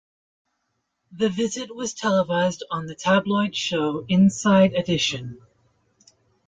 [1.11, 5.37] The visit was televised on the tabloid show Inside Edition.